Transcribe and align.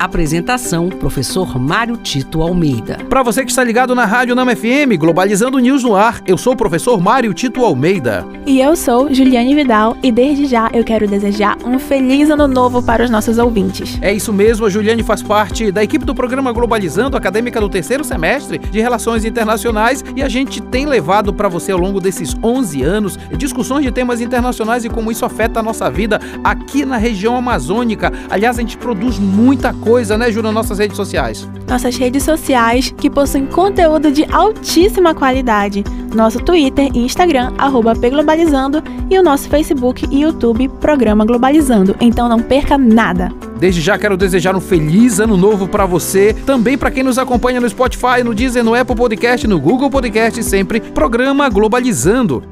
Apresentação: 0.00 0.88
Professor 0.88 1.58
Mário 1.58 1.94
Tito 1.94 2.40
Almeida. 2.40 2.96
Para 3.10 3.22
você 3.22 3.44
que 3.44 3.50
está 3.50 3.62
ligado 3.62 3.94
na 3.94 4.06
Rádio 4.06 4.34
Nama 4.34 4.56
FM, 4.56 4.96
Globalizando 4.98 5.58
News 5.58 5.84
no 5.84 5.94
ar, 5.94 6.22
eu 6.26 6.38
sou 6.38 6.54
o 6.54 6.56
professor 6.56 6.98
Mário 6.98 7.34
Tito 7.34 7.62
Almeida. 7.62 8.26
E 8.46 8.62
eu 8.62 8.74
sou 8.74 9.12
Juliane 9.12 9.54
Vidal 9.54 9.98
e 10.02 10.10
desde 10.10 10.46
já 10.46 10.70
eu 10.72 10.82
quero 10.84 11.06
desejar 11.06 11.58
um 11.66 11.78
feliz 11.78 12.30
ano 12.30 12.48
novo 12.48 12.82
para 12.82 13.04
os 13.04 13.10
nossos 13.10 13.36
ouvintes. 13.36 13.98
É 14.00 14.10
isso 14.10 14.32
mesmo, 14.32 14.64
a 14.64 14.70
Juliane 14.70 15.02
faz 15.02 15.22
parte 15.22 15.70
da 15.70 15.84
equipe 15.84 16.06
do 16.06 16.14
programa 16.14 16.50
Globalizando, 16.50 17.14
acadêmica 17.14 17.60
do 17.60 17.68
terceiro 17.68 18.02
semestre 18.02 18.56
de 18.56 18.80
Relações 18.80 19.26
Internacionais, 19.26 20.02
e 20.16 20.22
a 20.22 20.30
gente 20.30 20.62
tem 20.62 20.86
levado 20.86 21.34
para 21.34 21.46
você 21.50 21.72
ao 21.72 21.78
longo 21.78 22.00
desses 22.00 22.34
11 22.42 22.82
anos 22.82 23.18
discussões 23.36 23.84
de 23.84 23.92
temas 23.92 24.22
internacionais 24.22 24.82
e 24.82 24.88
como 24.88 25.12
isso 25.12 25.26
afeta 25.26 25.60
a 25.60 25.62
nossa 25.62 25.90
vida 25.90 26.18
aqui 26.42 26.86
na 26.86 26.96
região 26.96 27.36
amazônica. 27.36 28.10
Aliás, 28.30 28.56
a 28.56 28.62
gente 28.62 28.78
produz 28.78 29.18
muita 29.18 29.74
coisa 29.74 29.89
coisa, 29.90 30.16
né, 30.16 30.30
Ju, 30.30 30.40
nas 30.40 30.54
nossas 30.54 30.78
redes 30.78 30.96
sociais? 30.96 31.48
Nossas 31.68 31.96
redes 31.96 32.22
sociais 32.22 32.94
que 32.96 33.10
possuem 33.10 33.44
conteúdo 33.44 34.12
de 34.12 34.24
altíssima 34.30 35.12
qualidade. 35.12 35.82
Nosso 36.14 36.38
Twitter 36.38 36.88
e 36.94 37.00
Instagram, 37.00 37.52
arroba 37.58 37.92
Pglobalizando, 37.96 38.84
e 39.10 39.18
o 39.18 39.22
nosso 39.22 39.48
Facebook 39.48 40.06
e 40.08 40.22
YouTube, 40.22 40.68
Programa 40.80 41.24
Globalizando. 41.24 41.96
Então 42.00 42.28
não 42.28 42.38
perca 42.38 42.78
nada! 42.78 43.32
Desde 43.58 43.80
já 43.80 43.98
quero 43.98 44.16
desejar 44.16 44.54
um 44.54 44.60
feliz 44.60 45.18
ano 45.18 45.36
novo 45.36 45.66
para 45.66 45.84
você, 45.86 46.32
também 46.46 46.78
para 46.78 46.90
quem 46.92 47.02
nos 47.02 47.18
acompanha 47.18 47.60
no 47.60 47.68
Spotify, 47.68 48.22
no 48.24 48.32
Deezer, 48.32 48.62
no 48.62 48.74
Apple 48.76 48.94
Podcast, 48.94 49.44
no 49.48 49.58
Google 49.58 49.90
Podcast, 49.90 50.40
sempre 50.44 50.80
Programa 50.80 51.48
Globalizando. 51.48 52.44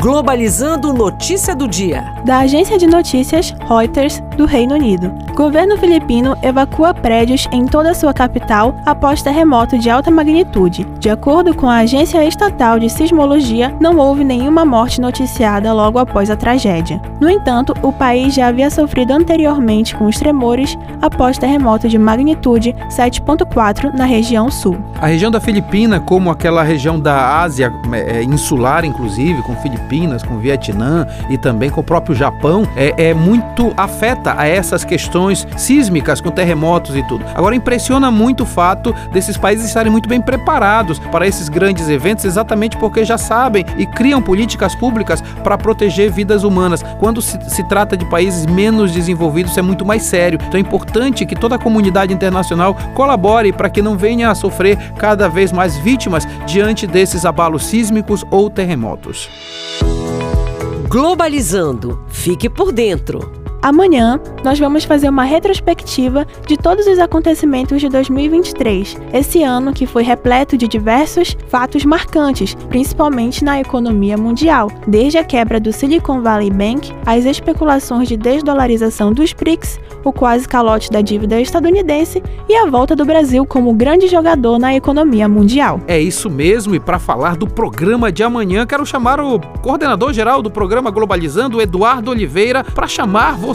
Globalizando 0.00 0.92
notícia 0.92 1.54
do 1.54 1.68
dia. 1.68 2.02
Da 2.24 2.38
agência 2.38 2.78
de 2.78 2.86
notícias 2.86 3.52
Reuters 3.68 4.22
do 4.38 4.46
Reino 4.46 4.76
Unido. 4.76 5.12
Governo 5.34 5.76
filipino 5.76 6.36
evacua 6.42 6.94
prédios 6.94 7.46
em 7.52 7.66
toda 7.66 7.90
a 7.90 7.94
sua 7.94 8.14
capital 8.14 8.74
após 8.86 9.20
terremoto 9.20 9.76
de 9.76 9.90
alta 9.90 10.10
magnitude. 10.10 10.86
De 10.98 11.10
acordo 11.10 11.54
com 11.54 11.68
a 11.68 11.78
agência 11.78 12.24
estatal 12.24 12.78
de 12.78 12.88
sismologia, 12.88 13.74
não 13.80 13.98
houve 13.98 14.24
nenhuma 14.24 14.64
morte 14.64 15.00
noticiada 15.00 15.72
logo 15.72 15.98
após 15.98 16.30
a 16.30 16.36
tragédia. 16.36 17.00
No 17.20 17.28
entanto, 17.28 17.74
o 17.82 17.92
país 17.92 18.34
já 18.34 18.46
havia 18.46 18.70
sofrido 18.70 19.12
anteriormente 19.12 19.94
com 19.94 20.06
os 20.06 20.16
tremores 20.16 20.78
após 21.02 21.36
terremoto 21.36 21.88
de 21.88 21.98
magnitude 21.98 22.74
7.4 22.88 23.92
na 23.92 24.04
região 24.04 24.50
sul. 24.50 24.78
A 25.00 25.08
região 25.08 25.30
da 25.30 25.40
Filipina, 25.40 25.98
como 25.98 26.30
aquela 26.30 26.62
região 26.62 26.98
da 26.98 27.40
Ásia 27.40 27.72
é, 27.92 28.22
insular, 28.22 28.84
inclusive, 28.84 29.42
com 29.42 29.56
Filipinas 29.56 30.22
com 30.22 30.38
Vietnã 30.38 31.06
e 31.28 31.36
também 31.36 31.70
com 31.70 31.80
o 31.80 31.84
próprio 31.84 32.14
Japão, 32.14 32.68
é, 32.76 33.08
é 33.08 33.14
muito 33.14 33.72
afeta 33.76 34.27
a 34.36 34.46
essas 34.46 34.84
questões 34.84 35.46
sísmicas, 35.56 36.20
com 36.20 36.30
terremotos 36.30 36.96
e 36.96 37.02
tudo. 37.04 37.24
Agora, 37.34 37.54
impressiona 37.54 38.10
muito 38.10 38.42
o 38.42 38.46
fato 38.46 38.94
desses 39.12 39.36
países 39.36 39.66
estarem 39.66 39.90
muito 39.90 40.08
bem 40.08 40.20
preparados 40.20 40.98
para 40.98 41.26
esses 41.26 41.48
grandes 41.48 41.88
eventos, 41.88 42.24
exatamente 42.24 42.76
porque 42.76 43.04
já 43.04 43.18
sabem 43.18 43.64
e 43.76 43.86
criam 43.86 44.20
políticas 44.20 44.74
públicas 44.74 45.22
para 45.42 45.58
proteger 45.58 46.10
vidas 46.10 46.44
humanas. 46.44 46.82
Quando 46.98 47.22
se, 47.22 47.38
se 47.48 47.62
trata 47.64 47.96
de 47.96 48.04
países 48.06 48.46
menos 48.46 48.92
desenvolvidos, 48.92 49.56
é 49.56 49.62
muito 49.62 49.84
mais 49.84 50.02
sério. 50.02 50.38
Então 50.46 50.58
é 50.58 50.60
importante 50.60 51.26
que 51.26 51.36
toda 51.36 51.56
a 51.56 51.58
comunidade 51.58 52.12
internacional 52.12 52.76
colabore 52.94 53.52
para 53.52 53.70
que 53.70 53.82
não 53.82 53.96
venha 53.96 54.30
a 54.30 54.34
sofrer 54.34 54.76
cada 54.98 55.28
vez 55.28 55.52
mais 55.52 55.76
vítimas 55.76 56.26
diante 56.46 56.86
desses 56.86 57.24
abalos 57.24 57.64
sísmicos 57.64 58.24
ou 58.30 58.50
terremotos. 58.50 59.28
Globalizando. 60.88 62.04
Fique 62.08 62.48
por 62.48 62.72
dentro. 62.72 63.37
Amanhã, 63.60 64.20
nós 64.44 64.58
vamos 64.58 64.84
fazer 64.84 65.08
uma 65.08 65.24
retrospectiva 65.24 66.24
de 66.46 66.56
todos 66.56 66.86
os 66.86 66.98
acontecimentos 66.98 67.80
de 67.80 67.88
2023, 67.88 68.96
esse 69.12 69.42
ano 69.42 69.72
que 69.72 69.84
foi 69.84 70.04
repleto 70.04 70.56
de 70.56 70.68
diversos 70.68 71.36
fatos 71.48 71.84
marcantes, 71.84 72.54
principalmente 72.68 73.44
na 73.44 73.60
economia 73.60 74.16
mundial, 74.16 74.70
desde 74.86 75.18
a 75.18 75.24
quebra 75.24 75.58
do 75.58 75.72
Silicon 75.72 76.22
Valley 76.22 76.50
Bank, 76.50 76.94
as 77.04 77.24
especulações 77.24 78.06
de 78.06 78.16
desdolarização 78.16 79.12
dos 79.12 79.32
BRICS, 79.32 79.80
o 80.04 80.12
quase 80.12 80.46
calote 80.46 80.90
da 80.90 81.00
dívida 81.00 81.40
estadunidense 81.40 82.22
e 82.48 82.54
a 82.54 82.66
volta 82.66 82.94
do 82.94 83.04
Brasil 83.04 83.44
como 83.44 83.74
grande 83.74 84.06
jogador 84.06 84.58
na 84.58 84.74
economia 84.74 85.28
mundial. 85.28 85.80
É 85.88 86.00
isso 86.00 86.30
mesmo, 86.30 86.76
e 86.76 86.80
para 86.80 87.00
falar 87.00 87.36
do 87.36 87.46
programa 87.46 88.12
de 88.12 88.22
amanhã, 88.22 88.64
quero 88.64 88.86
chamar 88.86 89.20
o 89.20 89.40
coordenador 89.60 90.12
geral 90.12 90.40
do 90.40 90.50
programa 90.50 90.92
Globalizando, 90.92 91.60
Eduardo 91.60 92.12
Oliveira, 92.12 92.62
para 92.62 92.86
chamar 92.86 93.36
você 93.36 93.47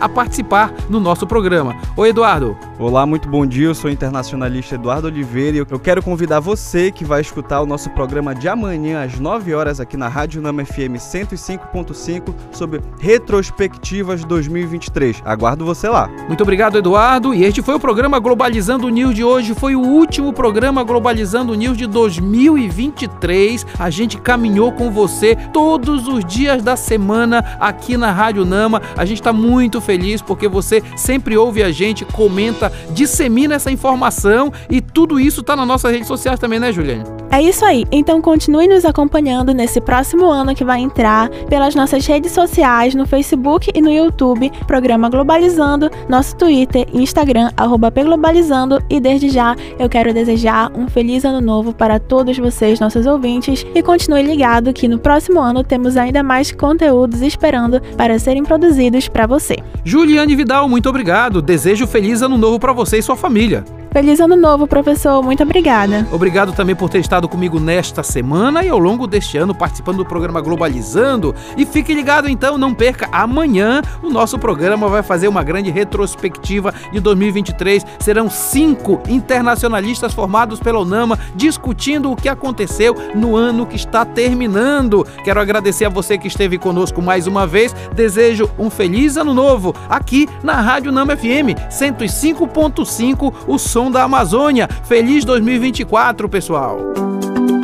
a 0.00 0.08
participar 0.08 0.72
no 0.88 1.00
nosso 1.00 1.26
programa. 1.26 1.76
Oi, 1.96 2.08
Eduardo. 2.10 2.69
Olá, 2.80 3.04
muito 3.04 3.28
bom 3.28 3.44
dia. 3.44 3.66
Eu 3.66 3.74
sou 3.74 3.90
o 3.90 3.92
internacionalista 3.92 4.74
Eduardo 4.74 5.06
Oliveira 5.06 5.54
e 5.54 5.60
eu 5.60 5.78
quero 5.78 6.02
convidar 6.02 6.40
você 6.40 6.90
que 6.90 7.04
vai 7.04 7.20
escutar 7.20 7.60
o 7.60 7.66
nosso 7.66 7.90
programa 7.90 8.34
de 8.34 8.48
amanhã 8.48 9.04
às 9.04 9.20
9 9.20 9.52
horas 9.52 9.80
aqui 9.80 9.98
na 9.98 10.08
Rádio 10.08 10.40
Nama 10.40 10.64
FM 10.64 10.96
105.5 10.96 12.34
sobre 12.50 12.80
retrospectivas 12.98 14.24
2023. 14.24 15.20
Aguardo 15.26 15.62
você 15.62 15.90
lá. 15.90 16.08
Muito 16.26 16.42
obrigado, 16.42 16.78
Eduardo. 16.78 17.34
E 17.34 17.44
este 17.44 17.60
foi 17.60 17.74
o 17.74 17.78
programa 17.78 18.18
Globalizando 18.18 18.88
News 18.88 19.14
de 19.14 19.22
hoje. 19.22 19.52
Foi 19.54 19.76
o 19.76 19.82
último 19.82 20.32
programa 20.32 20.82
Globalizando 20.82 21.54
News 21.54 21.76
de 21.76 21.86
2023. 21.86 23.66
A 23.78 23.90
gente 23.90 24.16
caminhou 24.16 24.72
com 24.72 24.90
você 24.90 25.36
todos 25.52 26.08
os 26.08 26.24
dias 26.24 26.62
da 26.62 26.76
semana 26.76 27.44
aqui 27.60 27.98
na 27.98 28.10
Rádio 28.10 28.46
Nama. 28.46 28.80
A 28.96 29.04
gente 29.04 29.20
está 29.20 29.34
muito 29.34 29.82
feliz 29.82 30.22
porque 30.22 30.48
você 30.48 30.82
sempre 30.96 31.36
ouve 31.36 31.62
a 31.62 31.70
gente, 31.70 32.06
comenta, 32.06 32.69
dissemina 32.92 33.54
essa 33.54 33.70
informação 33.70 34.52
e 34.68 34.80
tudo 34.80 35.18
isso 35.18 35.40
está 35.40 35.54
nas 35.56 35.66
nossas 35.66 35.92
redes 35.92 36.08
sociais 36.08 36.38
também, 36.38 36.58
né, 36.58 36.72
Juliane? 36.72 37.19
É 37.30 37.40
isso 37.40 37.64
aí. 37.64 37.84
Então 37.92 38.20
continue 38.20 38.66
nos 38.66 38.84
acompanhando 38.84 39.54
nesse 39.54 39.80
próximo 39.80 40.26
ano 40.26 40.54
que 40.54 40.64
vai 40.64 40.80
entrar 40.80 41.28
pelas 41.48 41.76
nossas 41.76 42.04
redes 42.04 42.32
sociais, 42.32 42.94
no 42.94 43.06
Facebook 43.06 43.70
e 43.72 43.80
no 43.80 43.90
YouTube, 43.90 44.50
programa 44.66 45.08
Globalizando, 45.08 45.88
nosso 46.08 46.34
Twitter 46.36 46.86
e 46.92 47.00
Instagram, 47.00 47.50
arroba 47.56 47.88
Globalizando. 47.90 48.82
E 48.90 48.98
desde 48.98 49.28
já 49.28 49.54
eu 49.78 49.88
quero 49.88 50.12
desejar 50.12 50.72
um 50.76 50.88
feliz 50.88 51.24
ano 51.24 51.40
novo 51.40 51.72
para 51.72 52.00
todos 52.00 52.36
vocês, 52.36 52.80
nossos 52.80 53.06
ouvintes, 53.06 53.64
e 53.74 53.82
continue 53.82 54.22
ligado 54.22 54.72
que 54.72 54.88
no 54.88 54.98
próximo 54.98 55.38
ano 55.38 55.62
temos 55.62 55.96
ainda 55.96 56.22
mais 56.24 56.50
conteúdos 56.50 57.22
esperando 57.22 57.80
para 57.96 58.18
serem 58.18 58.42
produzidos 58.42 59.06
para 59.06 59.26
você. 59.26 59.56
Juliane 59.84 60.34
Vidal, 60.34 60.68
muito 60.68 60.88
obrigado. 60.88 61.40
Desejo 61.40 61.86
feliz 61.86 62.22
ano 62.22 62.36
novo 62.36 62.58
para 62.58 62.72
você 62.72 62.98
e 62.98 63.02
sua 63.02 63.16
família. 63.16 63.64
Feliz 63.92 64.20
ano 64.20 64.36
novo, 64.36 64.68
professor. 64.68 65.20
Muito 65.20 65.42
obrigada. 65.42 66.06
Obrigado 66.12 66.52
também 66.52 66.76
por 66.76 66.88
ter 66.88 67.00
estado 67.00 67.28
comigo 67.28 67.58
nesta 67.58 68.04
semana 68.04 68.62
e 68.62 68.68
ao 68.68 68.78
longo 68.78 69.04
deste 69.04 69.36
ano 69.36 69.52
participando 69.52 69.96
do 69.96 70.04
programa 70.04 70.40
Globalizando. 70.40 71.34
E 71.56 71.66
fique 71.66 71.92
ligado 71.92 72.28
então, 72.28 72.56
não 72.56 72.72
perca 72.72 73.08
amanhã 73.10 73.82
o 74.00 74.08
nosso 74.08 74.38
programa 74.38 74.88
vai 74.88 75.02
fazer 75.02 75.26
uma 75.26 75.42
grande 75.42 75.70
retrospectiva 75.70 76.72
de 76.92 77.00
2023. 77.00 77.84
Serão 77.98 78.30
cinco 78.30 79.00
internacionalistas 79.08 80.14
formados 80.14 80.60
pela 80.60 80.78
UNAMA 80.78 81.18
discutindo 81.34 82.12
o 82.12 82.16
que 82.16 82.28
aconteceu 82.28 82.94
no 83.12 83.34
ano 83.34 83.66
que 83.66 83.74
está 83.74 84.04
terminando. 84.04 85.04
Quero 85.24 85.40
agradecer 85.40 85.86
a 85.86 85.88
você 85.88 86.16
que 86.16 86.28
esteve 86.28 86.58
conosco 86.58 87.02
mais 87.02 87.26
uma 87.26 87.44
vez. 87.44 87.74
Desejo 87.92 88.48
um 88.56 88.70
feliz 88.70 89.16
ano 89.16 89.34
novo 89.34 89.74
aqui 89.88 90.28
na 90.44 90.60
Rádio 90.60 90.92
Nama 90.92 91.16
FM 91.16 91.58
105.5, 91.70 93.34
o 93.48 93.58
som 93.58 93.79
som 93.80 93.90
da 93.90 94.02
Amazônia. 94.02 94.68
Feliz 94.84 95.24
2024, 95.24 96.28
pessoal! 96.28 96.78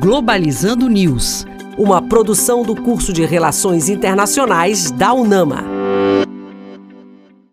Globalizando 0.00 0.88
News, 0.88 1.46
uma 1.76 2.00
produção 2.00 2.62
do 2.62 2.74
curso 2.74 3.12
de 3.12 3.26
Relações 3.26 3.90
Internacionais 3.90 4.90
da 4.90 5.12
UNAMA. 5.12 5.62